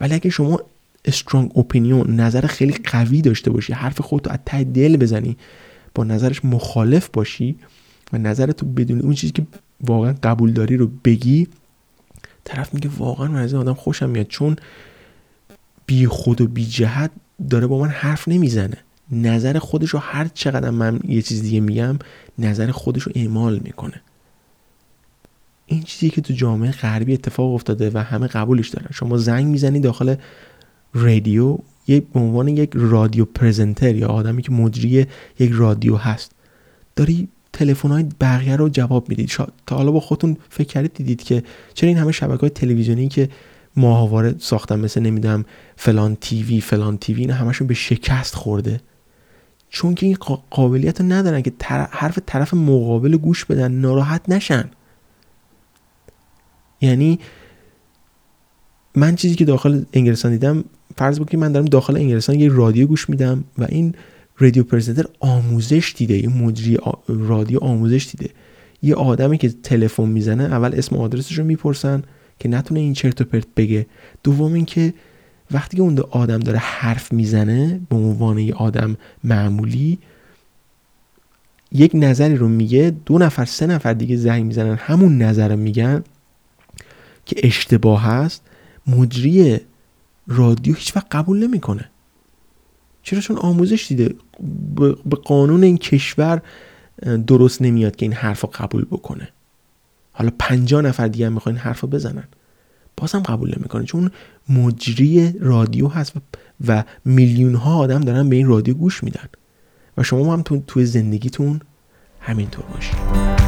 ولی 0.00 0.14
اگه 0.14 0.30
شما 0.30 0.60
استرانگ 1.04 1.58
اپینیون 1.58 2.20
نظر 2.20 2.46
خیلی 2.46 2.72
قوی 2.72 3.22
داشته 3.22 3.50
باشی 3.50 3.72
حرف 3.72 4.00
خودتو 4.00 4.30
از 4.30 4.38
ته 4.46 4.64
دل 4.64 4.96
بزنی 4.96 5.36
با 5.94 6.04
نظرش 6.04 6.44
مخالف 6.44 7.08
باشی 7.12 7.56
و 8.12 8.18
نظرتو 8.18 8.66
بدونی 8.66 9.00
اون 9.00 9.14
چیزی 9.14 9.32
که 9.32 9.46
واقعا 9.80 10.14
قبول 10.22 10.52
داری 10.52 10.76
رو 10.76 10.90
بگی 11.04 11.48
طرف 12.44 12.74
میگه 12.74 12.90
واقعا 12.98 13.28
من 13.28 13.42
از 13.42 13.52
این 13.52 13.62
آدم 13.62 13.74
خوشم 13.74 14.10
میاد. 14.10 14.26
چون 14.26 14.56
بی 15.86 16.06
خود 16.06 16.40
و 16.40 16.46
بی 16.46 16.66
جهت 16.66 17.10
داره 17.50 17.66
با 17.66 17.78
من 17.78 17.88
حرف 17.88 18.28
نمی‌زنه. 18.28 18.76
نظر 19.12 19.58
خودش 19.58 19.90
رو 19.90 19.98
هر 19.98 20.28
چقدر 20.34 20.70
من 20.70 21.00
یه 21.08 21.22
چیز 21.22 21.42
دیگه 21.42 21.60
میگم 21.60 21.98
نظر 22.38 22.70
خودش 22.70 23.02
رو 23.02 23.12
اعمال 23.14 23.58
می‌کنه. 23.64 24.02
این 25.66 25.82
چیزی 25.82 26.10
که 26.10 26.20
تو 26.20 26.34
جامعه 26.34 26.70
غربی 26.70 27.12
اتفاق 27.12 27.54
افتاده 27.54 27.90
و 27.94 27.98
همه 27.98 28.26
قبولش 28.26 28.68
دارن. 28.68 28.88
شما 28.92 29.16
زنگ 29.16 29.46
می‌زنی 29.46 29.80
داخل 29.80 30.14
رادیو 30.94 31.58
یک 31.86 32.04
به 32.14 32.20
عنوان 32.20 32.48
یک 32.48 32.70
رادیو 32.74 33.24
پرزنتر 33.24 33.94
یا 33.94 34.08
آدمی 34.08 34.42
که 34.42 34.52
مجری 34.52 35.06
یک 35.38 35.50
رادیو 35.54 35.96
هست 35.96 36.32
داری 36.96 37.28
تلفن 37.52 37.88
های 37.88 38.06
بقیه 38.20 38.56
رو 38.56 38.68
جواب 38.68 39.08
می‌دید 39.08 39.28
تا 39.66 39.76
حالا 39.76 39.92
با 39.92 40.00
خودتون 40.00 40.36
فکر 40.50 40.68
کردید 40.68 40.94
دیدید 40.94 41.22
که 41.22 41.42
چرا 41.74 41.88
این 41.88 41.98
همه 41.98 42.12
شبکه 42.12 42.40
های 42.40 42.50
تلویزیونی 42.50 43.08
که 43.08 43.28
ماهواره 43.76 44.34
ساختن 44.38 44.80
مثل 44.80 45.00
نمی‌دونم 45.00 45.44
فلان 45.76 46.16
تیوی 46.20 46.60
فلان 46.60 46.98
تیوی 46.98 47.20
این 47.20 47.30
همشون 47.30 47.66
به 47.66 47.74
شکست 47.74 48.34
خورده؟ 48.34 48.80
چون 49.74 49.94
که 49.94 50.06
این 50.06 50.16
قابلیت 50.50 51.00
رو 51.00 51.06
ندارن 51.12 51.42
که 51.42 51.52
حرف 51.90 52.18
طرف 52.26 52.54
مقابل 52.54 53.16
گوش 53.16 53.44
بدن 53.44 53.72
ناراحت 53.72 54.28
نشن. 54.28 54.70
یعنی 56.80 57.18
من 58.94 59.16
چیزی 59.16 59.34
که 59.34 59.44
داخل 59.44 59.84
انگلستان 59.92 60.32
دیدم 60.32 60.64
فرض 60.96 61.20
که 61.20 61.36
من 61.36 61.52
دارم 61.52 61.64
داخل 61.64 61.96
انگلستان 61.96 62.40
یه 62.40 62.48
رادیو 62.48 62.86
گوش 62.86 63.10
میدم 63.10 63.44
و 63.58 63.66
این 63.68 63.94
رادیو 64.38 64.64
پرزنتر 64.64 65.04
آموزش 65.20 65.94
دیده 65.96 66.18
یه 66.18 66.28
مجری 66.28 66.78
رادیو 67.08 67.58
آموزش 67.64 68.14
دیده. 68.16 68.34
یه 68.82 68.94
آدمی 68.94 69.38
که 69.38 69.48
تلفن 69.48 70.08
می‌زنه 70.08 70.44
اول 70.44 70.74
اسم 70.74 70.96
آدرسش 70.96 71.38
رو 71.38 71.44
می‌پرسن 71.44 72.02
که 72.38 72.48
نتونه 72.48 72.80
این 72.80 72.92
چرت 72.92 73.20
و 73.20 73.24
پرت 73.24 73.46
بگه. 73.56 73.86
دوم 74.22 74.52
اینکه 74.52 74.94
وقتی 75.52 75.76
که 75.76 75.82
اون 75.82 75.98
آدم 75.98 76.38
داره 76.38 76.58
حرف 76.58 77.12
می‌زنه 77.12 77.80
به 77.88 77.96
عنوان 77.96 78.38
یه 78.38 78.54
آدم 78.54 78.96
معمولی 79.24 79.98
یک 81.72 81.90
نظری 81.94 82.36
رو 82.36 82.48
میگه 82.48 82.96
دو 83.06 83.18
نفر 83.18 83.44
سه 83.44 83.66
نفر 83.66 83.92
دیگه 83.92 84.16
زنگ 84.16 84.44
می‌زنن 84.44 84.74
همون 84.74 85.22
نظر 85.22 85.48
رو 85.48 85.56
میگن 85.56 86.04
که 87.26 87.36
اشتباه 87.46 88.02
هست. 88.02 88.42
مجری 88.86 89.60
رادیو 90.26 90.74
هیچ 90.74 90.96
وقت 90.96 91.06
قبول 91.10 91.46
نمی‌کنه. 91.46 91.90
چرا؟ 93.02 93.20
چون 93.20 93.36
آموزش 93.36 93.86
دیده. 93.88 94.14
به 95.04 95.16
قانون 95.24 95.62
این 95.62 95.78
کشور 95.78 96.42
درست 97.26 97.62
نمیاد 97.62 97.96
که 97.96 98.06
این 98.06 98.12
حرف 98.12 98.40
رو 98.40 98.50
قبول 98.54 98.84
بکنه. 98.84 99.28
حالا 100.12 100.30
پنجاه 100.38 100.82
نفر 100.82 101.08
دیگه 101.08 101.26
هم 101.26 101.32
می‌خواین 101.32 101.58
حرف 101.58 101.80
رو 101.80 101.88
بزنن. 101.88 102.24
بازم 102.96 103.20
قبول 103.20 103.54
نمی‌کنه 103.58 103.84
چون 103.84 104.10
مجری 104.48 105.34
رادیو 105.40 105.88
هست 105.88 106.12
و 106.66 106.84
میلیون 107.04 107.54
ها 107.54 107.76
آدم 107.76 108.00
دارن 108.00 108.28
به 108.28 108.36
این 108.36 108.46
رادیو 108.46 108.74
گوش 108.74 109.04
میدن. 109.04 109.28
و 109.96 110.02
شما 110.02 110.32
هم 110.32 110.42
تو 110.42 110.62
توی 110.66 110.86
زندگیتون 110.86 111.60
همینطور 112.20 112.64
باشید 112.64 113.41